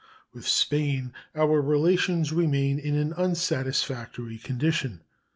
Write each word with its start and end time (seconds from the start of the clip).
With 0.33 0.47
Spain 0.47 1.13
our 1.35 1.61
relations 1.61 2.33
remain 2.33 2.79
in 2.79 2.95
an 2.95 3.13
unsatisfactory 3.13 4.39
condition. 4.39 5.01